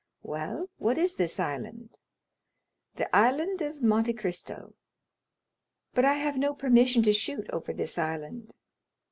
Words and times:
"Well, 0.23 0.67
what 0.79 0.97
is 0.97 1.17
this 1.17 1.39
island?" 1.39 1.99
"The 2.95 3.15
Island 3.15 3.61
of 3.61 3.83
Monte 3.83 4.13
Cristo." 4.13 4.73
"But 5.93 6.05
I 6.05 6.15
have 6.15 6.37
no 6.39 6.55
permission 6.55 7.03
to 7.03 7.13
shoot 7.13 7.47
over 7.51 7.71
this 7.71 7.99
island." 7.99 8.55